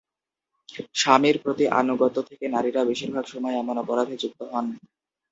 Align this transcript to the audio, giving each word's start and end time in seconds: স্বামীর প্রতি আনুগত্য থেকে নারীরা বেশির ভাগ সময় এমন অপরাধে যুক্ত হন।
স্বামীর 0.95 1.35
প্রতি 1.43 1.65
আনুগত্য 1.79 2.17
থেকে 2.29 2.45
নারীরা 2.47 2.81
বেশির 2.89 3.11
ভাগ 3.15 3.25
সময় 3.33 3.55
এমন 3.57 3.75
অপরাধে 3.79 4.15
যুক্ত 4.21 4.39
হন। 4.51 4.65